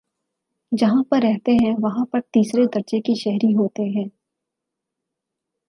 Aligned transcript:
جہاں 0.71 1.03
پر 1.09 1.19
رہتے 1.21 1.51
ہیں 1.51 1.73
وہاں 1.81 2.05
پر 2.05 2.21
تیسرے 2.33 2.65
درجے 2.65 3.01
کے 3.01 3.15
شہری 3.15 3.53
ہوتے 3.55 3.83
ہیں 3.89 4.07